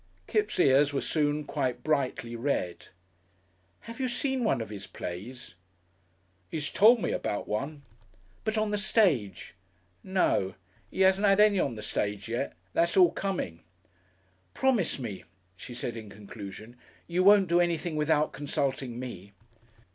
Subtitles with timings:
[0.25, 2.87] Kipps' ears were soon quite brightly red.
[3.81, 5.53] "Have you seen one of his plays?"
[6.51, 7.83] "'E's tole me about one."
[8.43, 9.53] "But on the stage."
[10.03, 10.55] "No.
[10.89, 12.55] He 'asn't 'ad any on the stage yet.
[12.73, 13.59] That's all coming...."
[14.55, 15.23] "Promise me,"
[15.55, 19.33] she said in conclusion, "you won't do anything without consulting me."